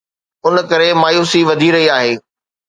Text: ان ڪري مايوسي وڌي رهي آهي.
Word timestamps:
ان 0.45 0.55
ڪري 0.69 0.89
مايوسي 1.01 1.41
وڌي 1.49 1.69
رهي 1.75 1.87
آهي. 1.97 2.13